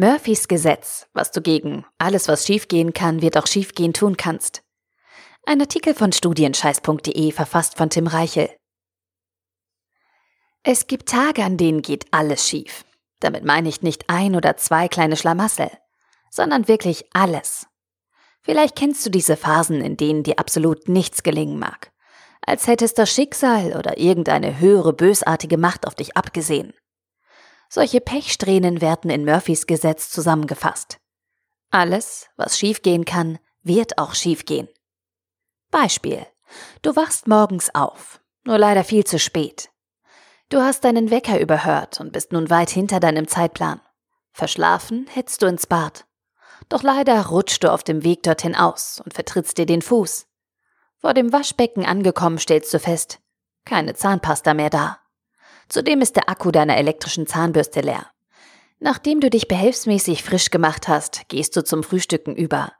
Murphys 0.00 0.46
Gesetz, 0.46 1.08
was 1.12 1.32
du 1.32 1.42
gegen 1.42 1.84
alles, 1.98 2.28
was 2.28 2.46
schiefgehen 2.46 2.92
kann, 2.92 3.20
wird 3.20 3.36
auch 3.36 3.48
schiefgehen 3.48 3.92
tun 3.92 4.16
kannst. 4.16 4.62
Ein 5.44 5.60
Artikel 5.60 5.92
von 5.92 6.12
studienscheiß.de 6.12 7.32
verfasst 7.32 7.76
von 7.76 7.90
Tim 7.90 8.06
Reichel. 8.06 8.48
Es 10.62 10.86
gibt 10.86 11.08
Tage, 11.08 11.42
an 11.42 11.56
denen 11.56 11.82
geht 11.82 12.06
alles 12.12 12.48
schief. 12.48 12.84
Damit 13.18 13.44
meine 13.44 13.68
ich 13.68 13.82
nicht 13.82 14.08
ein 14.08 14.36
oder 14.36 14.56
zwei 14.56 14.86
kleine 14.86 15.16
Schlamassel, 15.16 15.68
sondern 16.30 16.68
wirklich 16.68 17.04
alles. 17.12 17.66
Vielleicht 18.42 18.76
kennst 18.76 19.04
du 19.04 19.10
diese 19.10 19.36
Phasen, 19.36 19.80
in 19.80 19.96
denen 19.96 20.22
dir 20.22 20.38
absolut 20.38 20.88
nichts 20.88 21.24
gelingen 21.24 21.58
mag, 21.58 21.90
als 22.46 22.68
hättest 22.68 22.98
das 22.98 23.10
Schicksal 23.12 23.76
oder 23.76 23.98
irgendeine 23.98 24.60
höhere 24.60 24.92
bösartige 24.92 25.58
Macht 25.58 25.88
auf 25.88 25.96
dich 25.96 26.16
abgesehen. 26.16 26.72
Solche 27.68 28.00
Pechsträhnen 28.00 28.80
werden 28.80 29.10
in 29.10 29.24
Murphys 29.24 29.66
Gesetz 29.66 30.10
zusammengefasst. 30.10 30.98
Alles, 31.70 32.28
was 32.36 32.58
schiefgehen 32.58 33.04
kann, 33.04 33.38
wird 33.62 33.98
auch 33.98 34.14
schiefgehen. 34.14 34.68
Beispiel. 35.70 36.26
Du 36.80 36.96
wachst 36.96 37.28
morgens 37.28 37.74
auf, 37.74 38.20
nur 38.44 38.56
leider 38.56 38.84
viel 38.84 39.04
zu 39.04 39.18
spät. 39.18 39.70
Du 40.48 40.62
hast 40.62 40.84
deinen 40.84 41.10
Wecker 41.10 41.38
überhört 41.40 42.00
und 42.00 42.12
bist 42.12 42.32
nun 42.32 42.48
weit 42.48 42.70
hinter 42.70 43.00
deinem 43.00 43.28
Zeitplan. 43.28 43.82
Verschlafen 44.32 45.06
hetzt 45.12 45.42
du 45.42 45.46
ins 45.46 45.66
Bad. 45.66 46.06
Doch 46.70 46.82
leider 46.82 47.26
rutschst 47.26 47.62
du 47.62 47.70
auf 47.70 47.82
dem 47.82 48.02
Weg 48.02 48.22
dorthin 48.22 48.54
aus 48.54 49.02
und 49.04 49.12
vertrittst 49.12 49.58
dir 49.58 49.66
den 49.66 49.82
Fuß. 49.82 50.26
Vor 50.96 51.12
dem 51.12 51.32
Waschbecken 51.32 51.84
angekommen 51.84 52.38
stellst 52.38 52.72
du 52.72 52.78
fest, 52.78 53.20
keine 53.66 53.94
Zahnpasta 53.94 54.54
mehr 54.54 54.70
da. 54.70 54.98
Zudem 55.68 56.00
ist 56.00 56.16
der 56.16 56.28
Akku 56.28 56.50
deiner 56.50 56.76
elektrischen 56.76 57.26
Zahnbürste 57.26 57.80
leer. 57.80 58.06
Nachdem 58.80 59.20
du 59.20 59.28
dich 59.28 59.48
behelfsmäßig 59.48 60.22
frisch 60.22 60.50
gemacht 60.50 60.88
hast, 60.88 61.28
gehst 61.28 61.56
du 61.56 61.64
zum 61.64 61.82
Frühstücken 61.82 62.36
über. 62.36 62.72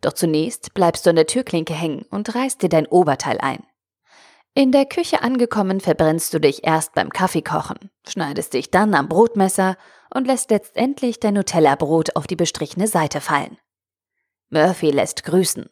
Doch 0.00 0.12
zunächst 0.12 0.74
bleibst 0.74 1.06
du 1.06 1.10
an 1.10 1.16
der 1.16 1.26
Türklinke 1.26 1.74
hängen 1.74 2.04
und 2.10 2.34
reißt 2.34 2.62
dir 2.62 2.68
dein 2.68 2.86
Oberteil 2.86 3.38
ein. 3.38 3.64
In 4.54 4.72
der 4.72 4.84
Küche 4.84 5.22
angekommen 5.22 5.80
verbrennst 5.80 6.34
du 6.34 6.40
dich 6.40 6.64
erst 6.64 6.94
beim 6.94 7.10
Kaffeekochen, 7.10 7.90
schneidest 8.06 8.52
dich 8.54 8.70
dann 8.70 8.94
am 8.94 9.08
Brotmesser 9.08 9.76
und 10.12 10.26
lässt 10.26 10.50
letztendlich 10.50 11.20
dein 11.20 11.34
Nutella-Brot 11.34 12.16
auf 12.16 12.26
die 12.26 12.36
bestrichene 12.36 12.88
Seite 12.88 13.20
fallen. 13.20 13.58
Murphy 14.50 14.90
lässt 14.90 15.24
grüßen. 15.24 15.70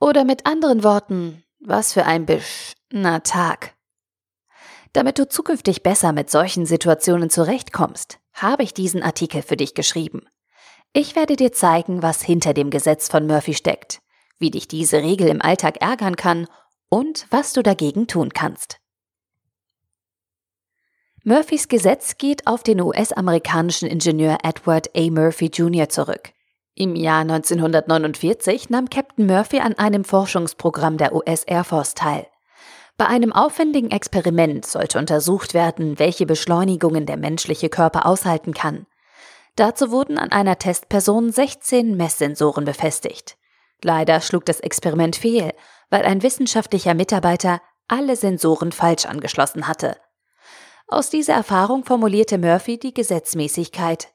Oder 0.00 0.24
mit 0.24 0.44
anderen 0.44 0.82
Worten, 0.82 1.44
was 1.60 1.92
für 1.92 2.04
ein 2.04 2.26
Bisch, 2.26 2.74
na 2.90 3.20
Tag. 3.20 3.74
Damit 4.94 5.18
du 5.18 5.28
zukünftig 5.28 5.82
besser 5.82 6.12
mit 6.12 6.30
solchen 6.30 6.66
Situationen 6.66 7.28
zurechtkommst, 7.28 8.20
habe 8.32 8.62
ich 8.62 8.72
diesen 8.72 9.02
Artikel 9.02 9.42
für 9.42 9.56
dich 9.56 9.74
geschrieben. 9.74 10.22
Ich 10.92 11.16
werde 11.16 11.34
dir 11.34 11.52
zeigen, 11.52 12.00
was 12.00 12.22
hinter 12.22 12.54
dem 12.54 12.70
Gesetz 12.70 13.08
von 13.08 13.26
Murphy 13.26 13.54
steckt, 13.54 14.00
wie 14.38 14.52
dich 14.52 14.68
diese 14.68 14.98
Regel 14.98 15.28
im 15.28 15.42
Alltag 15.42 15.82
ärgern 15.82 16.14
kann 16.14 16.46
und 16.88 17.26
was 17.30 17.52
du 17.52 17.64
dagegen 17.64 18.06
tun 18.06 18.30
kannst. 18.32 18.78
Murphys 21.24 21.66
Gesetz 21.66 22.16
geht 22.16 22.46
auf 22.46 22.62
den 22.62 22.80
US-amerikanischen 22.80 23.88
Ingenieur 23.88 24.38
Edward 24.44 24.90
A. 24.96 25.10
Murphy 25.10 25.46
Jr. 25.46 25.88
zurück. 25.88 26.32
Im 26.76 26.94
Jahr 26.94 27.22
1949 27.22 28.70
nahm 28.70 28.88
Captain 28.90 29.26
Murphy 29.26 29.58
an 29.58 29.74
einem 29.74 30.04
Forschungsprogramm 30.04 30.98
der 30.98 31.16
US 31.16 31.42
Air 31.44 31.64
Force 31.64 31.94
teil. 31.94 32.26
Bei 32.96 33.06
einem 33.06 33.32
aufwendigen 33.32 33.90
Experiment 33.90 34.64
sollte 34.64 34.98
untersucht 34.98 35.52
werden, 35.52 35.98
welche 35.98 36.26
Beschleunigungen 36.26 37.06
der 37.06 37.16
menschliche 37.16 37.68
Körper 37.68 38.06
aushalten 38.06 38.54
kann. 38.54 38.86
Dazu 39.56 39.90
wurden 39.90 40.16
an 40.18 40.30
einer 40.30 40.58
Testperson 40.58 41.32
16 41.32 41.96
Messsensoren 41.96 42.64
befestigt. 42.64 43.36
Leider 43.82 44.20
schlug 44.20 44.44
das 44.44 44.60
Experiment 44.60 45.16
fehl, 45.16 45.52
weil 45.90 46.04
ein 46.04 46.22
wissenschaftlicher 46.22 46.94
Mitarbeiter 46.94 47.60
alle 47.88 48.16
Sensoren 48.16 48.72
falsch 48.72 49.06
angeschlossen 49.06 49.66
hatte. 49.66 49.96
Aus 50.86 51.10
dieser 51.10 51.34
Erfahrung 51.34 51.84
formulierte 51.84 52.38
Murphy 52.38 52.78
die 52.78 52.94
Gesetzmäßigkeit. 52.94 54.12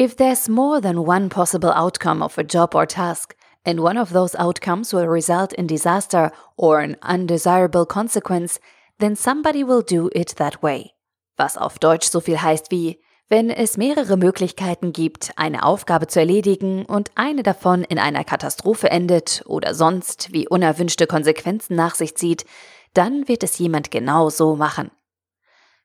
If 0.00 0.16
there's 0.16 0.48
more 0.48 0.80
than 0.80 0.98
one 0.98 1.28
possible 1.28 1.70
outcome 1.70 2.24
of 2.24 2.36
a 2.38 2.42
job 2.42 2.74
or 2.74 2.86
task, 2.86 3.36
and 3.64 3.80
one 3.80 3.98
of 3.98 4.12
those 4.12 4.34
outcomes 4.36 4.92
will 4.92 5.06
result 5.06 5.52
in 5.52 5.66
disaster 5.66 6.30
or 6.56 6.80
an 6.80 6.96
undesirable 7.02 7.86
consequence, 7.86 8.60
then 8.98 9.16
somebody 9.16 9.64
will 9.64 9.82
do 9.82 10.10
it 10.14 10.36
that 10.36 10.62
way. 10.62 10.92
Was 11.36 11.56
auf 11.56 11.78
Deutsch 11.78 12.08
so 12.08 12.20
viel 12.20 12.40
heißt 12.40 12.70
wie, 12.70 13.00
wenn 13.28 13.50
es 13.50 13.76
mehrere 13.76 14.16
Möglichkeiten 14.16 14.92
gibt, 14.92 15.32
eine 15.36 15.64
Aufgabe 15.64 16.06
zu 16.06 16.20
erledigen 16.20 16.84
und 16.84 17.10
eine 17.14 17.42
davon 17.42 17.82
in 17.82 17.98
einer 17.98 18.22
Katastrophe 18.22 18.90
endet 18.90 19.42
oder 19.46 19.74
sonst 19.74 20.32
wie 20.32 20.46
unerwünschte 20.46 21.06
Konsequenzen 21.06 21.74
nach 21.74 21.94
sich 21.94 22.16
zieht, 22.16 22.44
dann 22.92 23.26
wird 23.26 23.42
es 23.42 23.58
jemand 23.58 23.90
genau 23.90 24.28
so 24.28 24.56
machen. 24.56 24.90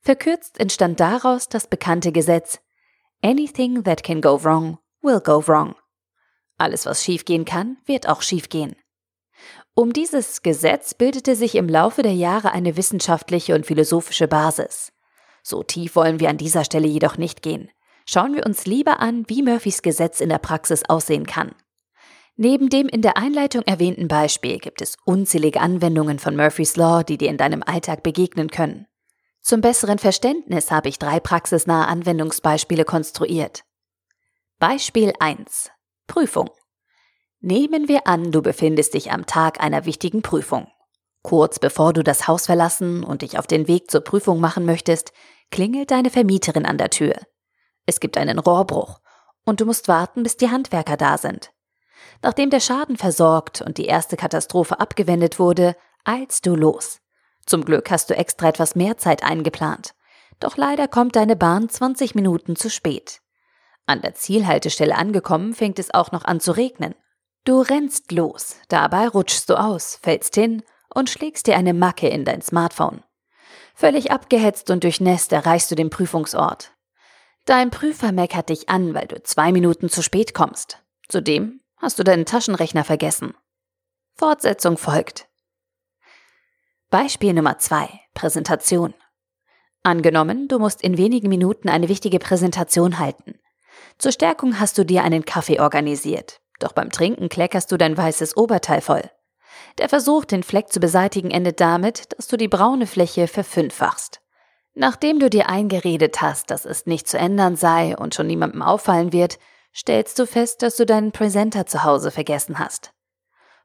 Verkürzt 0.02 0.60
entstand 0.60 1.00
daraus 1.00 1.50
das 1.50 1.68
bekannte 1.68 2.12
Gesetz 2.12 2.60
Anything 3.22 3.84
that 3.84 4.04
can 4.04 4.22
go 4.22 4.42
wrong 4.44 4.78
will 5.02 5.20
go 5.20 5.46
wrong. 5.46 5.76
Alles, 6.60 6.86
was 6.86 7.04
schiefgehen 7.04 7.46
kann, 7.46 7.78
wird 7.86 8.08
auch 8.08 8.22
schiefgehen. 8.22 8.76
Um 9.74 9.94
dieses 9.94 10.42
Gesetz 10.42 10.94
bildete 10.94 11.36
sich 11.36 11.56
im 11.56 11.70
Laufe 11.70 12.02
der 12.02 12.14
Jahre 12.14 12.52
eine 12.52 12.76
wissenschaftliche 12.76 13.56
und 13.56 13.66
philosophische 13.66 14.28
Basis. 14.28 14.92
So 15.42 15.64
tief 15.64 15.96
wollen 15.96 16.20
wir 16.20 16.30
an 16.30 16.38
dieser 16.38 16.66
Stelle 16.66 16.88
jedoch 16.88 17.18
nicht 17.18 17.42
gehen. 17.42 17.72
Schauen 18.06 18.36
wir 18.36 18.46
uns 18.46 18.66
lieber 18.66 19.00
an, 19.00 19.24
wie 19.28 19.42
Murphys 19.42 19.82
Gesetz 19.82 20.20
in 20.20 20.30
der 20.30 20.40
Praxis 20.40 20.84
aussehen 20.88 21.26
kann. 21.26 21.56
Neben 22.36 22.70
dem 22.70 22.88
in 22.88 23.02
der 23.02 23.18
Einleitung 23.18 23.62
erwähnten 23.64 24.08
Beispiel 24.08 24.60
gibt 24.60 24.82
es 24.82 24.98
unzählige 25.06 25.62
Anwendungen 25.62 26.20
von 26.20 26.36
Murphys 26.36 26.76
Law, 26.76 27.04
die 27.04 27.18
dir 27.18 27.30
in 27.30 27.38
deinem 27.38 27.64
Alltag 27.64 28.04
begegnen 28.04 28.50
können. 28.50 28.86
Zum 29.42 29.62
besseren 29.62 30.00
Verständnis 30.00 30.72
habe 30.72 30.90
ich 30.90 31.00
drei 31.00 31.20
praxisnahe 31.20 31.88
Anwendungsbeispiele 31.88 32.84
konstruiert. 32.84 33.64
Beispiel 34.58 35.14
1. 35.20 35.72
Prüfung. 36.10 36.50
Nehmen 37.40 37.88
wir 37.88 38.06
an, 38.06 38.34
du 38.34 38.42
befindest 38.42 38.96
dich 38.96 39.14
am 39.14 39.26
Tag 39.26 39.62
einer 39.64 39.86
wichtigen 39.86 40.22
Prüfung. 40.22 40.68
Kurz 41.22 41.60
bevor 41.60 41.94
du 41.94 42.04
das 42.04 42.28
Haus 42.28 42.48
verlassen 42.48 43.06
und 43.06 43.22
dich 43.22 43.40
auf 43.40 43.48
den 43.48 43.70
Weg 43.70 43.90
zur 43.90 44.02
Prüfung 44.02 44.42
machen 44.42 44.66
möchtest, 44.66 45.14
klingelt 45.52 45.92
deine 45.92 46.10
Vermieterin 46.10 46.66
an 46.66 46.78
der 46.78 46.90
Tür. 46.90 47.16
Es 47.86 48.02
gibt 48.02 48.18
einen 48.18 48.40
Rohrbruch 48.40 49.00
und 49.46 49.62
du 49.62 49.66
musst 49.66 49.88
warten, 49.88 50.24
bis 50.24 50.36
die 50.36 50.50
Handwerker 50.50 50.98
da 50.98 51.18
sind. 51.18 51.52
Nachdem 52.22 52.50
der 52.50 52.60
Schaden 52.60 52.98
versorgt 52.98 53.62
und 53.62 53.78
die 53.78 53.86
erste 53.86 54.18
Katastrophe 54.18 54.80
abgewendet 54.80 55.40
wurde, 55.40 55.76
eilst 56.04 56.46
du 56.46 56.56
los. 56.56 57.00
Zum 57.46 57.64
Glück 57.64 57.90
hast 57.92 58.10
du 58.10 58.16
extra 58.16 58.50
etwas 58.50 58.76
mehr 58.76 58.98
Zeit 58.98 59.24
eingeplant. 59.24 59.94
Doch 60.40 60.58
leider 60.58 60.88
kommt 60.88 61.16
deine 61.16 61.36
Bahn 61.36 61.70
20 61.70 62.16
Minuten 62.16 62.56
zu 62.56 62.70
spät. 62.70 63.22
An 63.90 64.02
der 64.04 64.14
Zielhaltestelle 64.14 64.96
angekommen, 64.96 65.56
fängt 65.56 65.80
es 65.80 65.92
auch 65.92 66.12
noch 66.12 66.24
an 66.24 66.40
zu 66.40 66.52
regnen. 66.52 66.94
Du 67.44 67.60
rennst 67.60 68.12
los, 68.12 68.58
dabei 68.68 69.08
rutschst 69.08 69.50
du 69.50 69.60
aus, 69.60 69.98
fällst 70.04 70.36
hin 70.36 70.62
und 70.94 71.10
schlägst 71.10 71.48
dir 71.48 71.58
eine 71.58 71.74
Macke 71.74 72.08
in 72.08 72.24
dein 72.24 72.44
Smartphone. 72.44 73.04
Völlig 73.74 74.12
abgehetzt 74.12 74.70
und 74.70 74.84
durchnässt 74.84 75.32
erreichst 75.32 75.72
du 75.72 75.76
den 75.76 75.90
Prüfungsort. 75.90 76.72
Dein 77.46 77.72
Prüfer 77.72 78.12
meckert 78.12 78.50
dich 78.50 78.70
an, 78.70 78.94
weil 78.94 79.08
du 79.08 79.24
zwei 79.24 79.52
Minuten 79.52 79.90
zu 79.90 80.04
spät 80.04 80.36
kommst. 80.36 80.84
Zudem 81.08 81.60
hast 81.78 81.98
du 81.98 82.04
deinen 82.04 82.28
Taschenrechner 82.28 82.84
vergessen. 82.84 83.34
Fortsetzung 84.14 84.78
folgt. 84.78 85.28
Beispiel 86.92 87.34
Nummer 87.34 87.58
zwei: 87.58 87.90
Präsentation. 88.14 88.94
Angenommen, 89.82 90.48
du 90.48 90.60
musst 90.60 90.84
in 90.84 91.00
wenigen 91.00 91.30
Minuten 91.30 91.70
eine 91.70 91.90
wichtige 91.90 92.20
Präsentation 92.20 93.00
halten. 93.00 93.40
Zur 93.98 94.12
Stärkung 94.12 94.60
hast 94.60 94.78
du 94.78 94.84
dir 94.84 95.04
einen 95.04 95.26
Kaffee 95.26 95.60
organisiert, 95.60 96.42
doch 96.60 96.72
beim 96.72 96.92
Trinken 96.92 97.30
kleckerst 97.30 97.72
du 97.72 97.78
dein 97.78 97.98
weißes 97.98 98.38
Oberteil 98.38 98.82
voll. 98.82 99.10
Der 99.78 99.90
Versuch, 99.90 100.26
den 100.26 100.44
Fleck 100.44 100.72
zu 100.72 100.80
beseitigen, 100.80 101.32
endet 101.32 101.60
damit, 101.60 102.18
dass 102.18 102.28
du 102.28 102.38
die 102.38 102.48
braune 102.48 102.88
Fläche 102.88 103.28
verfünffachst. 103.28 104.22
Nachdem 104.74 105.20
du 105.20 105.30
dir 105.30 105.50
eingeredet 105.50 106.22
hast, 106.22 106.52
dass 106.52 106.66
es 106.66 106.86
nicht 106.86 107.08
zu 107.08 107.18
ändern 107.18 107.56
sei 107.56 107.98
und 107.98 108.16
schon 108.16 108.28
niemandem 108.28 108.62
auffallen 108.62 109.12
wird, 109.12 109.40
stellst 109.76 110.18
du 110.20 110.26
fest, 110.26 110.62
dass 110.62 110.78
du 110.78 110.86
deinen 110.86 111.12
Präsenter 111.12 111.66
zu 111.66 111.84
Hause 111.84 112.12
vergessen 112.12 112.60
hast. 112.60 112.92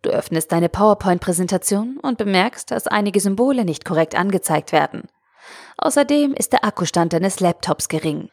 Du 0.02 0.10
öffnest 0.10 0.52
deine 0.52 0.68
PowerPoint-Präsentation 0.68 1.98
und 1.98 2.18
bemerkst, 2.18 2.70
dass 2.70 2.86
einige 2.86 3.20
Symbole 3.20 3.64
nicht 3.64 3.84
korrekt 3.84 4.14
angezeigt 4.14 4.72
werden. 4.72 5.08
Außerdem 5.78 6.34
ist 6.34 6.52
der 6.52 6.64
Akkustand 6.64 7.12
deines 7.12 7.40
Laptops 7.40 7.88
gering. 7.88 8.30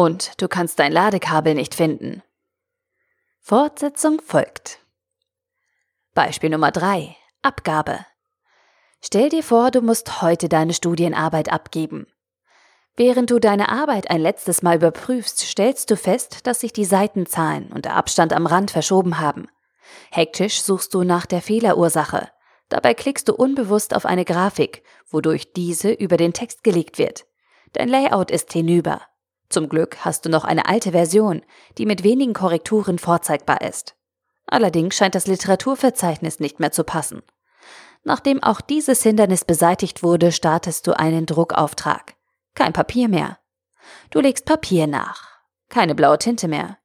Und 0.00 0.40
du 0.40 0.48
kannst 0.48 0.78
dein 0.78 0.92
Ladekabel 0.92 1.54
nicht 1.54 1.74
finden. 1.74 2.22
Fortsetzung 3.38 4.18
folgt. 4.22 4.78
Beispiel 6.14 6.48
Nummer 6.48 6.70
3. 6.70 7.14
Abgabe. 7.42 8.06
Stell 9.02 9.28
dir 9.28 9.42
vor, 9.42 9.70
du 9.70 9.82
musst 9.82 10.22
heute 10.22 10.48
deine 10.48 10.72
Studienarbeit 10.72 11.52
abgeben. 11.52 12.06
Während 12.96 13.30
du 13.30 13.38
deine 13.40 13.68
Arbeit 13.68 14.08
ein 14.10 14.22
letztes 14.22 14.62
Mal 14.62 14.76
überprüfst, 14.76 15.40
stellst 15.40 15.90
du 15.90 15.98
fest, 15.98 16.46
dass 16.46 16.60
sich 16.60 16.72
die 16.72 16.86
Seitenzahlen 16.86 17.70
und 17.70 17.84
der 17.84 17.96
Abstand 17.96 18.32
am 18.32 18.46
Rand 18.46 18.70
verschoben 18.70 19.18
haben. 19.20 19.48
Hektisch 20.10 20.62
suchst 20.62 20.94
du 20.94 21.02
nach 21.02 21.26
der 21.26 21.42
Fehlerursache. 21.42 22.30
Dabei 22.70 22.94
klickst 22.94 23.28
du 23.28 23.34
unbewusst 23.34 23.94
auf 23.94 24.06
eine 24.06 24.24
Grafik, 24.24 24.82
wodurch 25.10 25.52
diese 25.52 25.92
über 25.92 26.16
den 26.16 26.32
Text 26.32 26.64
gelegt 26.64 26.96
wird. 26.96 27.26
Dein 27.74 27.90
Layout 27.90 28.30
ist 28.30 28.50
hinüber. 28.54 29.02
Zum 29.50 29.68
Glück 29.68 30.04
hast 30.04 30.24
du 30.24 30.30
noch 30.30 30.44
eine 30.44 30.66
alte 30.66 30.92
Version, 30.92 31.42
die 31.76 31.84
mit 31.84 32.04
wenigen 32.04 32.32
Korrekturen 32.32 32.98
vorzeigbar 32.98 33.60
ist. 33.60 33.96
Allerdings 34.46 34.96
scheint 34.96 35.14
das 35.14 35.26
Literaturverzeichnis 35.26 36.40
nicht 36.40 36.60
mehr 36.60 36.72
zu 36.72 36.84
passen. 36.84 37.22
Nachdem 38.04 38.42
auch 38.42 38.60
dieses 38.60 39.02
Hindernis 39.02 39.44
beseitigt 39.44 40.02
wurde, 40.02 40.32
startest 40.32 40.86
du 40.86 40.98
einen 40.98 41.26
Druckauftrag. 41.26 42.14
Kein 42.54 42.72
Papier 42.72 43.08
mehr. 43.08 43.38
Du 44.10 44.20
legst 44.20 44.46
Papier 44.46 44.86
nach. 44.86 45.28
Keine 45.68 45.94
blaue 45.94 46.18
Tinte 46.18 46.48
mehr. 46.48 46.78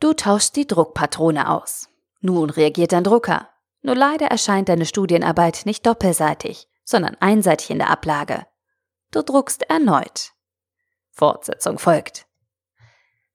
Du 0.00 0.14
tauschst 0.14 0.56
die 0.56 0.66
Druckpatrone 0.66 1.50
aus. 1.50 1.88
Nun 2.20 2.50
reagiert 2.50 2.92
dein 2.92 3.04
Drucker. 3.04 3.48
Nur 3.82 3.94
leider 3.94 4.26
erscheint 4.26 4.68
deine 4.68 4.86
Studienarbeit 4.86 5.62
nicht 5.64 5.86
doppelseitig, 5.86 6.68
sondern 6.84 7.16
einseitig 7.20 7.70
in 7.70 7.78
der 7.78 7.90
Ablage. 7.90 8.46
Du 9.10 9.22
druckst 9.22 9.68
erneut. 9.70 10.32
Fortsetzung 11.18 11.78
folgt. 11.78 12.26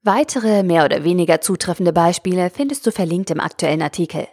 Weitere 0.01 0.63
mehr 0.63 0.85
oder 0.85 1.03
weniger 1.03 1.41
zutreffende 1.41 1.93
Beispiele 1.93 2.49
findest 2.49 2.87
du 2.87 2.91
verlinkt 2.91 3.29
im 3.29 3.39
aktuellen 3.39 3.81
Artikel. 3.81 4.27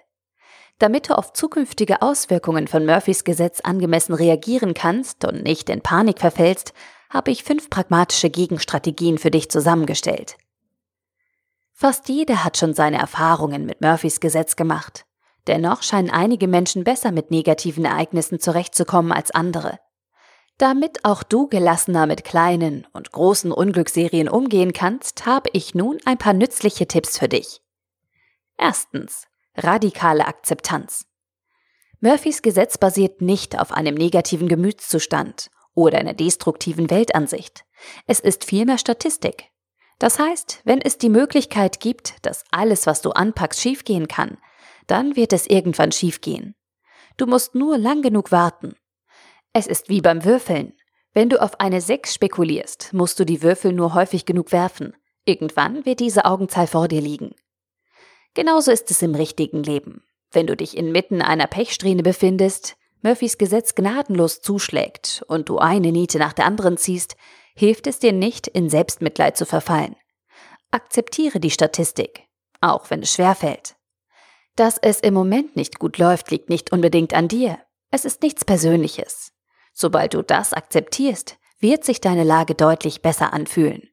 Damit 0.79 1.11
du 1.11 1.19
auf 1.19 1.33
zukünftige 1.35 2.01
Auswirkungen 2.01 2.67
von 2.67 2.87
Murphys 2.87 3.25
Gesetz 3.25 3.61
angemessen 3.61 4.15
reagieren 4.15 4.73
kannst 4.73 5.25
und 5.27 5.43
nicht 5.43 5.69
in 5.69 5.83
Panik 5.83 6.21
verfällst, 6.21 6.73
habe 7.11 7.31
ich 7.31 7.45
fünf 7.45 7.69
pragmatische 7.69 8.31
Gegenstrategien 8.31 9.19
für 9.19 9.31
dich 9.31 9.51
zusammengestellt. 9.51 10.37
Fast 11.73 12.09
jeder 12.09 12.45
hat 12.45 12.57
schon 12.57 12.73
seine 12.73 12.99
Erfahrungen 12.99 13.67
mit 13.67 13.81
Murphys 13.81 14.21
Gesetz 14.21 14.57
gemacht. 14.57 15.05
Dennoch 15.47 15.83
scheinen 15.83 16.11
einige 16.11 16.49
Menschen 16.49 16.85
besser 16.85 17.13
mit 17.13 17.31
negativen 17.31 17.85
Ereignissen 17.85 18.41
zurechtzukommen 18.41 19.13
als 19.13 19.31
andere. 19.31 19.79
Damit 20.61 21.07
auch 21.07 21.23
du 21.23 21.49
gelassener 21.49 22.05
mit 22.05 22.23
kleinen 22.23 22.87
und 22.93 23.13
großen 23.13 23.51
Unglücksserien 23.51 24.29
umgehen 24.29 24.75
kannst, 24.75 25.25
habe 25.25 25.49
ich 25.55 25.75
nun 25.75 25.97
ein 26.05 26.19
paar 26.19 26.35
nützliche 26.35 26.87
Tipps 26.87 27.17
für 27.17 27.31
dich. 27.31 27.63
Erstens. 28.59 29.27
Radikale 29.57 30.27
Akzeptanz. 30.27 31.07
Murphys 32.01 32.43
Gesetz 32.43 32.77
basiert 32.77 33.23
nicht 33.23 33.59
auf 33.59 33.73
einem 33.73 33.95
negativen 33.95 34.49
Gemütszustand 34.49 35.51
oder 35.75 35.97
einer 35.97 36.13
destruktiven 36.13 36.91
Weltansicht. 36.91 37.65
Es 38.07 38.21
ist 38.21 38.45
vielmehr 38.45 38.77
Statistik. 38.77 39.49
Das 39.99 40.19
heißt, 40.19 40.61
wenn 40.65 40.83
es 40.83 40.99
die 40.99 41.09
Möglichkeit 41.09 41.81
gibt, 41.81 42.17
dass 42.27 42.45
alles, 42.51 42.87
was 42.87 43.01
du 43.01 43.13
anpackst, 43.13 43.63
schiefgehen 43.63 44.09
kann, 44.09 44.37
dann 44.87 45.17
wird 45.17 45.33
es 45.33 45.47
irgendwann 45.47 45.91
schiefgehen. 45.91 46.55
Du 47.17 47.25
musst 47.25 47.55
nur 47.55 47.79
lang 47.79 48.03
genug 48.03 48.31
warten. 48.31 48.75
Es 49.53 49.67
ist 49.67 49.89
wie 49.89 50.01
beim 50.01 50.25
Würfeln. 50.25 50.75
Wenn 51.13 51.29
du 51.29 51.43
auf 51.43 51.59
eine 51.59 51.81
6 51.81 52.15
spekulierst, 52.15 52.93
musst 52.93 53.19
du 53.19 53.25
die 53.25 53.43
Würfel 53.43 53.73
nur 53.73 53.95
häufig 53.95 54.25
genug 54.25 54.53
werfen. 54.53 54.95
Irgendwann 55.25 55.85
wird 55.85 55.99
diese 55.99 56.25
Augenzahl 56.25 56.69
vor 56.69 56.87
dir 56.87 57.01
liegen. 57.01 57.35
Genauso 58.35 58.71
ist 58.71 58.91
es 58.93 59.03
im 59.03 59.17
richtigen 59.17 59.65
Leben. 59.65 60.05
Wenn 60.31 60.47
du 60.47 60.57
dich 60.57 60.77
inmitten 60.77 61.21
einer 61.21 61.49
Pechsträhne 61.49 62.05
befindest, 62.05 62.77
Murphys 63.03 63.39
Gesetz 63.39 63.75
gnadenlos 63.75 64.41
zuschlägt 64.41 65.25
und 65.27 65.49
du 65.49 65.59
eine 65.59 65.91
Niete 65.91 66.19
nach 66.19 66.33
der 66.33 66.45
anderen 66.45 66.77
ziehst, 66.77 67.17
hilft 67.57 67.89
es 67.89 67.99
dir 67.99 68.13
nicht, 68.13 68.47
in 68.47 68.71
Selbstmitleid 68.71 69.37
zu 69.37 69.47
verfallen. 69.47 69.97
Akzeptiere 70.71 71.41
die 71.41 71.51
Statistik, 71.51 72.29
auch 72.61 72.91
wenn 72.91 73.03
es 73.03 73.13
schwer 73.13 73.35
fällt. 73.35 73.75
Dass 74.55 74.79
es 74.79 75.01
im 75.01 75.15
Moment 75.15 75.57
nicht 75.57 75.81
gut 75.81 75.99
läuft, 75.99 76.31
liegt 76.31 76.51
nicht 76.51 76.71
unbedingt 76.71 77.15
an 77.15 77.27
dir. 77.27 77.59
Es 77.91 78.05
ist 78.05 78.23
nichts 78.23 78.45
Persönliches. 78.45 79.33
Sobald 79.73 80.15
du 80.15 80.23
das 80.23 80.53
akzeptierst, 80.53 81.39
wird 81.59 81.85
sich 81.85 82.01
deine 82.01 82.25
Lage 82.25 82.55
deutlich 82.55 83.03
besser 83.03 83.33
anfühlen. 83.33 83.89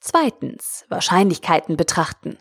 Zweitens, 0.00 0.84
Wahrscheinlichkeiten 0.88 1.76
betrachten. 1.76 2.38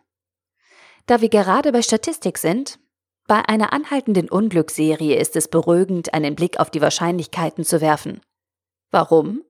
Da 1.06 1.22
wir 1.22 1.30
gerade 1.30 1.72
bei 1.72 1.82
Statistik 1.82 2.38
sind, 2.38 2.80
bei 3.28 3.48
einer 3.48 3.74
anhaltenden 3.74 4.30
Unglücksserie 4.30 5.16
ist 5.16 5.36
es 5.36 5.48
beruhigend, 5.48 6.14
einen 6.14 6.36
Blick 6.36 6.60
auf 6.60 6.70
die 6.72 6.82
Wahrscheinlichkeiten 6.82 7.64
zu 7.64 7.82
werfen. 7.82 8.22
Warum? 8.92 9.44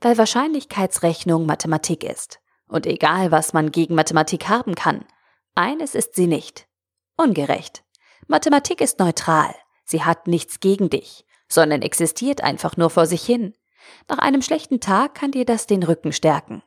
Weil 0.00 0.18
Wahrscheinlichkeitsrechnung 0.18 1.46
Mathematik 1.46 2.04
ist. 2.04 2.40
Und 2.66 2.86
egal, 2.86 3.30
was 3.30 3.52
man 3.52 3.70
gegen 3.72 3.94
Mathematik 3.94 4.48
haben 4.48 4.74
kann, 4.74 5.04
eines 5.54 5.94
ist 5.94 6.14
sie 6.14 6.26
nicht. 6.26 6.66
Ungerecht. 7.16 7.84
Mathematik 8.26 8.80
ist 8.80 8.98
neutral. 8.98 9.54
Sie 9.84 10.02
hat 10.02 10.26
nichts 10.26 10.60
gegen 10.60 10.90
dich, 10.90 11.24
sondern 11.54 11.82
existiert 11.82 12.42
einfach 12.42 12.76
nur 12.76 12.90
vor 12.90 13.06
sich 13.06 13.24
hin. 13.24 13.54
Nach 14.08 14.18
einem 14.18 14.42
schlechten 14.42 14.80
Tag 14.80 15.14
kann 15.14 15.30
dir 15.30 15.44
das 15.44 15.66
den 15.66 15.82
Rücken 15.82 16.12
stärken. 16.12 16.62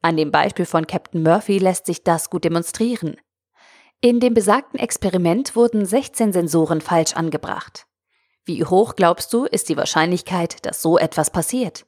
An 0.00 0.16
dem 0.16 0.30
Beispiel 0.30 0.66
von 0.66 0.86
Captain 0.86 1.22
Murphy 1.22 1.58
lässt 1.58 1.86
sich 1.86 2.04
das 2.04 2.30
gut 2.30 2.44
demonstrieren. 2.44 3.16
In 4.00 4.20
dem 4.20 4.34
besagten 4.34 4.78
Experiment 4.78 5.56
wurden 5.56 5.84
16 5.84 6.32
Sensoren 6.32 6.80
falsch 6.80 7.14
angebracht. 7.14 7.86
Wie 8.44 8.64
hoch 8.64 8.94
glaubst 8.94 9.32
du, 9.32 9.44
ist 9.44 9.68
die 9.68 9.76
Wahrscheinlichkeit, 9.76 10.64
dass 10.64 10.80
so 10.80 10.98
etwas 10.98 11.30
passiert? 11.30 11.84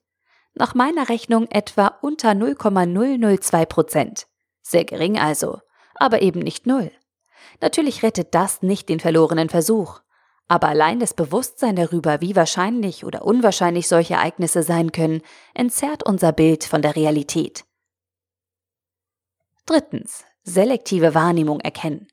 Nach 0.55 0.75
meiner 0.75 1.09
Rechnung 1.09 1.47
etwa 1.51 1.87
unter 2.03 2.35
0,002 2.35 3.65
Prozent. 3.67 4.27
Sehr 4.61 4.85
gering 4.85 5.19
also, 5.19 5.61
aber 5.95 6.21
eben 6.23 6.41
nicht 6.41 6.67
null. 6.67 6.91
Natürlich 7.61 8.03
rettet 8.03 8.35
das 8.35 8.61
nicht 8.63 8.89
den 8.89 9.01
verlorenen 9.01 9.49
Versuch. 9.49 10.01
Aber 10.51 10.67
allein 10.67 10.99
das 10.99 11.15
Bewusstsein 11.15 11.77
darüber, 11.77 12.21
wie 12.21 12.35
wahrscheinlich 12.35 13.05
oder 13.05 13.25
unwahrscheinlich 13.25 13.87
solche 13.87 14.15
Ereignisse 14.15 14.65
sein 14.65 14.91
können, 14.91 15.23
entzerrt 15.55 16.03
unser 16.03 16.33
Bild 16.33 16.65
von 16.65 16.83
der 16.83 16.97
Realität. 16.97 17.65
Drittens 19.65 20.25
selektive 20.43 21.15
Wahrnehmung 21.15 21.61
erkennen. 21.61 22.09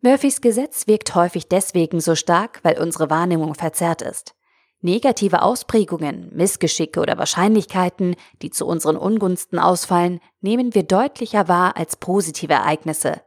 Murphys 0.00 0.40
Gesetz 0.40 0.86
wirkt 0.86 1.14
häufig 1.14 1.46
deswegen 1.46 2.00
so 2.00 2.14
stark, 2.14 2.60
weil 2.62 2.80
unsere 2.80 3.10
Wahrnehmung 3.10 3.54
verzerrt 3.54 4.00
ist. 4.00 4.34
Negative 4.80 5.42
Ausprägungen, 5.42 6.34
Missgeschicke 6.34 7.00
oder 7.00 7.18
Wahrscheinlichkeiten, 7.18 8.16
die 8.40 8.48
zu 8.48 8.66
unseren 8.66 8.96
Ungunsten 8.96 9.58
ausfallen, 9.58 10.20
nehmen 10.40 10.74
wir 10.74 10.84
deutlicher 10.84 11.48
wahr 11.48 11.76
als 11.76 11.96
positive 11.96 12.54
Ereignisse. 12.54 13.20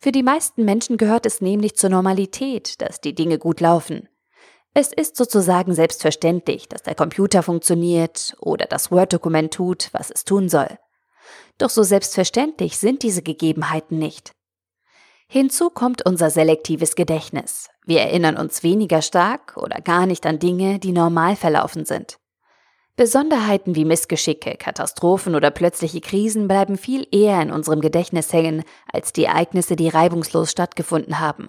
Für 0.00 0.12
die 0.12 0.22
meisten 0.22 0.64
Menschen 0.64 0.96
gehört 0.96 1.26
es 1.26 1.40
nämlich 1.40 1.76
zur 1.76 1.90
Normalität, 1.90 2.80
dass 2.80 3.00
die 3.00 3.14
Dinge 3.14 3.38
gut 3.38 3.60
laufen. 3.60 4.08
Es 4.72 4.92
ist 4.92 5.16
sozusagen 5.16 5.74
selbstverständlich, 5.74 6.68
dass 6.68 6.84
der 6.84 6.94
Computer 6.94 7.42
funktioniert 7.42 8.36
oder 8.40 8.66
das 8.66 8.92
Word-Dokument 8.92 9.52
tut, 9.52 9.88
was 9.92 10.10
es 10.10 10.24
tun 10.24 10.48
soll. 10.48 10.78
Doch 11.58 11.70
so 11.70 11.82
selbstverständlich 11.82 12.78
sind 12.78 13.02
diese 13.02 13.22
Gegebenheiten 13.22 13.98
nicht. 13.98 14.30
Hinzu 15.26 15.68
kommt 15.68 16.06
unser 16.06 16.30
selektives 16.30 16.94
Gedächtnis. 16.94 17.68
Wir 17.84 18.00
erinnern 18.02 18.36
uns 18.36 18.62
weniger 18.62 19.02
stark 19.02 19.56
oder 19.56 19.80
gar 19.80 20.06
nicht 20.06 20.24
an 20.26 20.38
Dinge, 20.38 20.78
die 20.78 20.92
normal 20.92 21.34
verlaufen 21.34 21.84
sind. 21.84 22.18
Besonderheiten 22.98 23.76
wie 23.76 23.84
Missgeschicke, 23.84 24.56
Katastrophen 24.56 25.36
oder 25.36 25.52
plötzliche 25.52 26.00
Krisen 26.00 26.48
bleiben 26.48 26.76
viel 26.76 27.06
eher 27.12 27.40
in 27.40 27.52
unserem 27.52 27.80
Gedächtnis 27.80 28.32
hängen 28.32 28.64
als 28.92 29.12
die 29.12 29.26
Ereignisse, 29.26 29.76
die 29.76 29.88
reibungslos 29.88 30.50
stattgefunden 30.50 31.20
haben. 31.20 31.48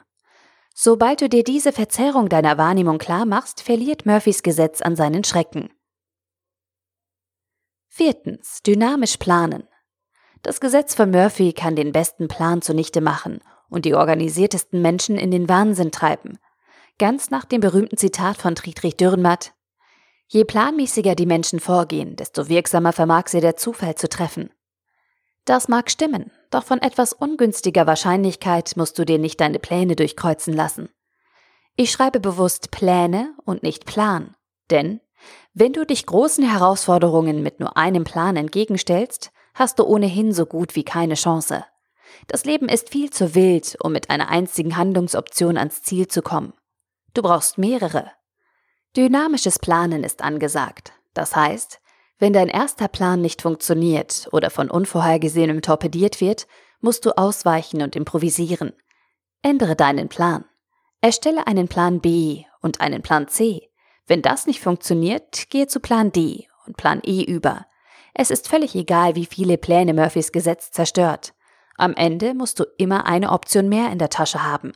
Sobald 0.76 1.22
du 1.22 1.28
dir 1.28 1.44
diese 1.44 1.72
Verzerrung 1.72 2.30
deiner 2.30 2.60
Wahrnehmung 2.60 3.00
klar 3.00 3.26
machst, 3.26 3.64
verliert 3.64 4.06
Murphys 4.06 4.44
Gesetz 4.44 4.80
an 4.84 4.96
seinen 4.96 5.24
Schrecken. 5.24 5.72
Viertens. 7.88 8.62
Dynamisch 8.62 9.18
planen. 9.18 9.68
Das 10.44 10.62
Gesetz 10.62 10.94
von 10.94 11.10
Murphy 11.10 11.54
kann 11.54 11.76
den 11.76 11.92
besten 11.92 12.28
Plan 12.28 12.62
zunichte 12.62 13.02
machen 13.02 13.40
und 13.70 13.86
die 13.86 13.96
organisiertesten 13.96 14.84
Menschen 14.84 15.18
in 15.18 15.32
den 15.32 15.50
Wahnsinn 15.50 15.92
treiben. 15.92 16.38
Ganz 17.00 17.32
nach 17.32 17.46
dem 17.46 17.60
berühmten 17.60 17.98
Zitat 17.98 18.38
von 18.38 18.56
Friedrich 18.56 18.98
Dürrenmatt. 18.98 19.54
Je 20.32 20.44
planmäßiger 20.44 21.16
die 21.16 21.26
Menschen 21.26 21.60
vorgehen, 21.60 22.16
desto 22.16 22.50
wirksamer 22.50 22.94
vermag 22.94 23.30
sie 23.30 23.42
der 23.42 23.56
Zufall 23.56 23.96
zu 23.96 24.08
treffen. 24.08 24.52
Das 25.44 25.68
mag 25.68 25.90
stimmen, 25.90 26.32
doch 26.52 26.64
von 26.64 26.80
etwas 26.80 27.14
ungünstiger 27.14 27.88
Wahrscheinlichkeit 27.88 28.74
musst 28.78 29.00
du 29.00 29.06
dir 29.06 29.18
nicht 29.18 29.42
deine 29.42 29.58
Pläne 29.58 29.96
durchkreuzen 29.96 30.54
lassen. 30.54 30.90
Ich 31.76 31.90
schreibe 31.90 32.20
bewusst 32.20 32.70
Pläne 32.70 33.34
und 33.44 33.64
nicht 33.64 33.88
Plan, 33.88 34.36
denn 34.70 35.02
wenn 35.56 35.74
du 35.74 35.84
dich 35.84 36.06
großen 36.06 36.48
Herausforderungen 36.48 37.42
mit 37.42 37.60
nur 37.60 37.76
einem 37.76 38.04
Plan 38.04 38.36
entgegenstellst, 38.36 39.32
hast 39.56 39.80
du 39.80 39.84
ohnehin 39.84 40.32
so 40.32 40.46
gut 40.46 40.76
wie 40.76 40.84
keine 40.84 41.16
Chance. 41.16 41.66
Das 42.28 42.46
Leben 42.46 42.70
ist 42.70 42.90
viel 42.90 43.10
zu 43.10 43.34
wild, 43.34 43.78
um 43.82 43.94
mit 43.94 44.12
einer 44.12 44.30
einzigen 44.30 44.78
Handlungsoption 44.78 45.58
ans 45.58 45.82
Ziel 45.82 46.08
zu 46.08 46.22
kommen. 46.22 46.54
Du 47.16 47.24
brauchst 47.24 47.58
mehrere. 47.58 48.12
Dynamisches 48.98 49.60
Planen 49.60 50.04
ist 50.04 50.24
angesagt. 50.24 50.94
Das 51.14 51.36
heißt, 51.36 51.80
wenn 52.18 52.34
dein 52.34 52.50
erster 52.50 52.88
Plan 52.88 53.22
nicht 53.22 53.42
funktioniert 53.42 54.28
oder 54.32 54.50
von 54.50 54.70
Unvorhergesehenem 54.70 55.62
torpediert 55.62 56.20
wird, 56.22 56.48
musst 56.82 57.06
du 57.06 57.18
ausweichen 57.18 57.82
und 57.82 57.96
improvisieren. 57.96 58.74
Ändere 59.42 59.76
deinen 59.76 60.10
Plan. 60.10 60.46
Erstelle 61.02 61.48
einen 61.48 61.68
Plan 61.68 62.02
B 62.02 62.44
und 62.62 62.82
einen 62.82 63.02
Plan 63.02 63.28
C. 63.28 63.70
Wenn 64.08 64.22
das 64.22 64.48
nicht 64.48 64.60
funktioniert, 64.60 65.50
gehe 65.50 65.68
zu 65.68 65.80
Plan 65.80 66.12
D 66.12 66.48
und 66.66 66.76
Plan 66.76 67.00
E 67.06 67.24
über. 67.24 67.68
Es 68.14 68.32
ist 68.32 68.48
völlig 68.48 68.76
egal, 68.76 69.16
wie 69.16 69.26
viele 69.26 69.58
Pläne 69.58 69.94
Murphys 69.94 70.32
Gesetz 70.32 70.72
zerstört. 70.72 71.34
Am 71.78 71.94
Ende 71.94 72.34
musst 72.34 72.60
du 72.60 72.66
immer 72.78 73.06
eine 73.06 73.32
Option 73.32 73.70
mehr 73.70 73.92
in 73.92 74.00
der 74.00 74.10
Tasche 74.10 74.44
haben. 74.44 74.74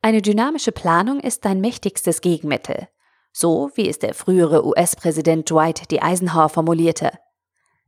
Eine 0.00 0.22
dynamische 0.22 0.72
Planung 0.72 1.20
ist 1.20 1.44
dein 1.44 1.60
mächtigstes 1.60 2.22
Gegenmittel. 2.22 2.88
So 3.32 3.70
wie 3.74 3.88
es 3.88 3.98
der 3.98 4.14
frühere 4.14 4.66
US-Präsident 4.66 5.50
Dwight 5.50 5.90
D. 5.90 6.00
Eisenhower 6.00 6.50
formulierte. 6.50 7.18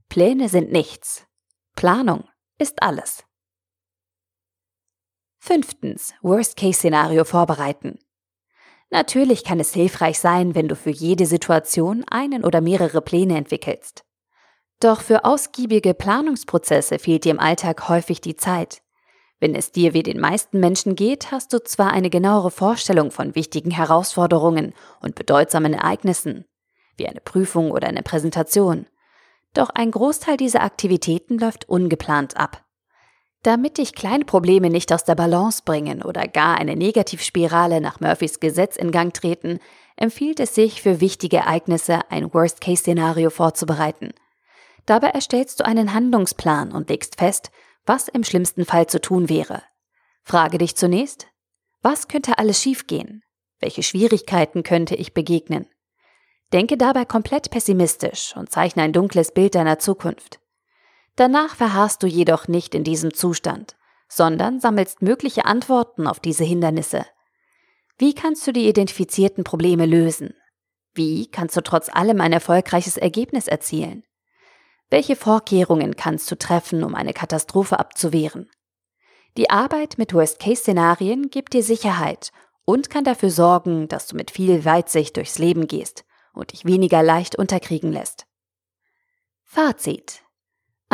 Pläne 0.09 0.49
sind 0.49 0.73
nichts. 0.73 1.27
Planung 1.77 2.25
ist 2.59 2.83
alles. 2.83 3.25
Fünftens. 5.39 6.15
Worst-Case-Szenario 6.23 7.25
vorbereiten. 7.25 7.99
Natürlich 8.91 9.45
kann 9.45 9.61
es 9.61 9.75
hilfreich 9.75 10.19
sein, 10.19 10.55
wenn 10.55 10.69
du 10.69 10.77
für 10.77 10.91
jede 10.91 11.27
Situation 11.27 12.05
einen 12.09 12.45
oder 12.45 12.61
mehrere 12.61 13.03
Pläne 13.03 13.37
entwickelst. 13.37 14.05
Doch 14.81 15.01
für 15.01 15.25
ausgiebige 15.25 15.95
Planungsprozesse 15.95 16.99
fehlt 16.99 17.25
dir 17.25 17.33
im 17.33 17.41
Alltag 17.41 17.89
häufig 17.89 18.21
die 18.21 18.37
Zeit. 18.37 18.84
Wenn 19.45 19.55
es 19.55 19.73
dir 19.73 19.93
wie 19.93 20.03
den 20.03 20.21
meisten 20.21 20.59
Menschen 20.59 20.97
geht, 20.97 21.31
hast 21.31 21.53
du 21.53 21.63
zwar 21.63 21.93
eine 21.93 22.09
genauere 22.09 22.51
Vorstellung 22.51 23.11
von 23.11 23.35
wichtigen 23.35 23.71
Herausforderungen 23.71 24.73
und 25.03 25.17
bedeutsamen 25.17 25.75
Ereignissen, 25.75 26.47
wie 26.97 27.07
eine 27.07 27.21
Prüfung 27.21 27.71
oder 27.71 27.87
eine 27.87 28.03
Präsentation, 28.03 28.87
doch 29.53 29.69
ein 29.69 29.91
Großteil 29.91 30.39
dieser 30.39 30.63
Aktivitäten 30.63 31.37
läuft 31.37 31.69
ungeplant 31.69 32.39
ab. 32.39 32.65
Damit 33.43 33.77
dich 33.77 33.93
kleine 33.93 34.25
Probleme 34.25 34.71
nicht 34.71 34.91
aus 34.95 35.05
der 35.05 35.15
Balance 35.15 35.61
bringen 35.63 36.03
oder 36.03 36.27
gar 36.27 36.57
eine 36.57 36.75
Negativspirale 36.75 37.83
nach 37.83 38.01
Murphys 38.01 38.41
Gesetz 38.41 38.77
in 38.77 38.93
Gang 38.93 39.13
treten, 39.13 39.59
empfiehlt 39.97 40.41
es 40.41 40.55
sich, 40.55 40.81
für 40.81 41.03
wichtige 41.03 41.37
Ereignisse 41.37 42.01
ein 42.09 42.33
Worst-Case-Szenario 42.33 43.29
vorzubereiten. 43.29 44.15
Dabei 44.87 45.09
erstellst 45.09 45.61
du 45.61 45.67
einen 45.67 45.93
Handlungsplan 45.93 46.73
und 46.73 46.89
legst 46.89 47.19
fest, 47.19 47.51
was 47.87 48.09
im 48.09 48.25
schlimmsten 48.25 48.65
Fall 48.65 48.87
zu 48.87 49.01
tun 49.01 49.29
wäre. 49.29 49.63
Frage 50.23 50.59
dich 50.59 50.77
zunächst, 50.77 51.27
was 51.83 52.09
könnte 52.09 52.39
alles 52.39 52.61
schiefgehen? 52.61 53.23
Welche 53.61 53.83
Schwierigkeiten 53.83 54.63
könnte 54.63 54.95
ich 54.95 55.15
begegnen? 55.15 55.67
Denke 56.53 56.77
dabei 56.77 57.05
komplett 57.05 57.51
pessimistisch 57.51 58.35
und 58.37 58.51
zeichne 58.51 58.83
ein 58.83 58.93
dunkles 58.93 59.33
Bild 59.33 59.55
deiner 59.55 59.79
Zukunft. 59.79 60.41
Danach 61.17 61.55
verharrst 61.57 62.03
du 62.03 62.07
jedoch 62.07 62.49
nicht 62.49 62.75
in 62.75 62.85
diesem 62.85 63.13
Zustand, 63.15 63.77
sondern 64.09 64.61
sammelst 64.61 65.03
mögliche 65.03 65.45
Antworten 65.45 66.07
auf 66.07 66.21
diese 66.21 66.45
Hindernisse. 66.45 67.07
Wie 67.99 68.15
kannst 68.15 68.47
du 68.47 68.53
die 68.53 68.69
identifizierten 68.69 69.45
Probleme 69.45 69.87
lösen? 69.87 70.35
Wie 70.95 71.27
kannst 71.27 71.57
du 71.57 71.61
trotz 71.61 71.89
allem 71.89 72.21
ein 72.21 72.33
erfolgreiches 72.33 72.97
Ergebnis 72.97 73.49
erzielen? 73.49 74.05
Welche 74.91 75.17
Vorkehrungen 75.17 75.97
kannst 75.97 76.31
du 76.31 76.37
treffen, 76.37 76.85
um 76.85 76.95
eine 76.95 77.13
Katastrophe 77.13 77.79
abzuwehren? 77.79 78.51
Die 79.37 79.51
Arbeit 79.51 79.99
mit 79.99 80.15
Worst-Case-Szenarien 80.15 81.31
gibt 81.31 81.55
dir 81.55 81.63
Sicherheit 81.63 82.31
und 82.65 82.91
kann 82.91 83.05
dafür 83.05 83.31
sorgen, 83.31 83.89
dass 83.89 84.07
du 84.07 84.17
mit 84.17 84.31
viel 84.31 84.65
Weitsicht 84.65 85.17
durchs 85.17 85.39
Leben 85.39 85.67
gehst 85.67 86.05
und 86.33 86.53
dich 86.53 86.65
weniger 86.65 87.03
leicht 87.03 87.37
unterkriegen 87.37 87.93
lässt. 87.93 88.27
Fazit 89.43 90.25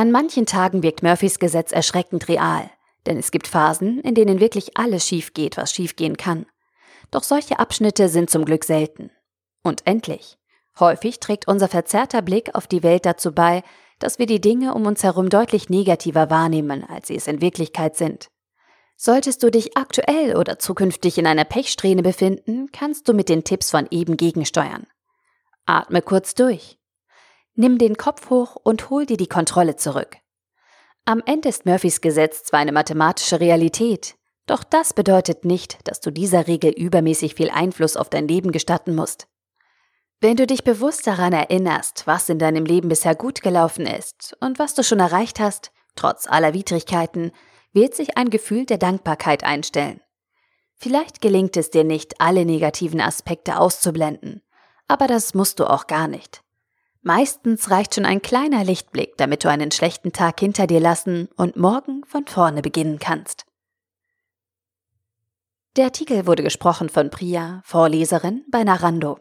an 0.01 0.13
manchen 0.13 0.47
Tagen 0.47 0.83
wirkt 0.83 1.03
Murphys 1.03 1.39
Gesetz 1.39 1.73
erschreckend 1.73 2.27
real, 2.29 2.71
denn 3.05 3.19
es 3.19 3.31
gibt 3.31 3.47
Phasen, 3.47 4.01
in 4.01 4.15
denen 4.15 4.41
wirklich 4.41 4.79
alles 4.79 5.07
schief 5.07 5.35
geht, 5.35 5.59
was 5.59 5.75
schiefgehen 5.75 6.17
kann. 6.17 6.47
Doch 7.11 7.23
solche 7.23 7.59
Abschnitte 7.59 8.09
sind 8.09 8.31
zum 8.31 8.47
Glück 8.47 8.65
selten. 8.65 9.11
Und 9.63 9.87
endlich. 9.87 10.39
Häufig 10.81 11.21
trägt 11.21 11.47
unser 11.47 11.69
verzerrter 11.69 12.23
Blick 12.23 12.55
auf 12.55 12.67
die 12.67 12.83
Welt 12.83 13.07
dazu 13.07 13.33
bei, 13.33 13.63
dass 13.99 14.19
wir 14.19 14.27
die 14.27 14.41
Dinge 14.41 14.75
um 14.75 14.87
uns 14.87 15.03
herum 15.03 15.29
deutlich 15.29 15.69
negativer 15.69 16.31
wahrnehmen, 16.31 16.85
als 16.85 17.09
sie 17.09 17.17
es 17.17 17.27
in 17.27 17.43
Wirklichkeit 17.43 17.97
sind. 17.97 18.31
Solltest 18.97 19.43
du 19.43 19.51
dich 19.51 19.77
aktuell 19.77 20.37
oder 20.37 20.59
zukünftig 20.59 21.19
in 21.19 21.27
einer 21.27 21.45
Pechsträhne 21.45 22.03
befinden, 22.03 22.71
kannst 22.73 23.09
du 23.09 23.15
mit 23.15 23.29
den 23.29 23.45
Tipps 23.45 23.71
von 23.71 23.87
eben 23.91 24.17
gegensteuern. 24.17 24.87
Atme 25.67 26.03
kurz 26.03 26.35
durch. 26.35 26.79
Nimm 27.55 27.79
den 27.79 27.97
Kopf 27.97 28.31
hoch 28.31 28.57
und 28.57 28.91
hol 28.91 29.07
dir 29.07 29.17
die 29.17 29.27
Kontrolle 29.27 29.77
zurück. 29.77 30.17
Am 31.05 31.23
Ende 31.25 31.49
ist 31.49 31.67
Murphys 31.67 32.01
Gesetz 32.01 32.45
zwar 32.45 32.61
eine 32.61 32.73
mathematische 32.73 33.41
Realität, 33.41 34.17
doch 34.47 34.65
das 34.65 34.93
bedeutet 34.95 35.45
nicht, 35.45 35.79
dass 35.89 36.01
du 36.01 36.11
dieser 36.11 36.47
Regel 36.47 36.73
übermäßig 36.73 37.35
viel 37.35 37.51
Einfluss 37.51 37.97
auf 37.97 38.11
dein 38.11 38.29
Leben 38.29 38.51
gestatten 38.53 38.95
musst. 38.95 39.30
Wenn 40.23 40.37
du 40.37 40.47
dich 40.47 40.65
bewusst 40.65 41.07
daran 41.07 41.33
erinnerst, 41.33 42.07
was 42.07 42.29
in 42.29 42.39
deinem 42.39 42.67
Leben 42.67 42.91
bisher 42.91 43.15
gut 43.15 43.41
gelaufen 43.41 43.87
ist 43.87 44.37
und 44.41 44.59
was 44.59 44.75
du 44.75 44.85
schon 44.85 45.01
erreicht 45.01 45.41
hast, 45.41 45.73
trotz 45.97 46.27
aller 46.27 46.53
Widrigkeiten, 46.53 47.33
wird 47.73 47.95
sich 47.95 48.19
ein 48.19 48.29
Gefühl 48.29 48.67
der 48.67 48.77
Dankbarkeit 48.77 49.45
einstellen. 49.45 50.03
Vielleicht 50.77 51.23
gelingt 51.23 51.57
es 51.57 51.71
dir 51.71 51.85
nicht, 51.85 52.21
alle 52.21 52.45
negativen 52.45 53.01
Aspekte 53.01 53.59
auszublenden, 53.59 54.43
aber 54.89 55.07
das 55.07 55.33
musst 55.33 55.59
du 55.59 55.65
auch 55.65 55.87
gar 55.87 56.07
nicht. 56.07 56.43
Meistens 57.01 57.71
reicht 57.71 57.95
schon 57.95 58.05
ein 58.05 58.21
kleiner 58.21 58.63
Lichtblick, 58.63 59.17
damit 59.17 59.45
du 59.45 59.49
einen 59.49 59.71
schlechten 59.71 60.13
Tag 60.13 60.39
hinter 60.39 60.67
dir 60.67 60.81
lassen 60.81 61.31
und 61.37 61.57
morgen 61.57 62.05
von 62.05 62.27
vorne 62.27 62.61
beginnen 62.61 62.99
kannst. 62.99 63.47
Der 65.77 65.87
Artikel 65.87 66.27
wurde 66.27 66.43
gesprochen 66.43 66.91
von 66.91 67.09
Priya, 67.09 67.63
Vorleserin 67.65 68.45
bei 68.51 68.65
Narando. 68.65 69.19